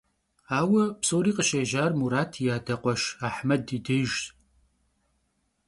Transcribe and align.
Aue 0.59 0.83
psori 1.01 1.31
khışêjar 1.35 1.91
Murat 1.99 2.31
yi 2.41 2.47
ade 2.57 2.75
khueşş 2.81 3.05
Ahmed 3.27 3.61
yi 3.71 3.77
dêjjş. 3.85 4.15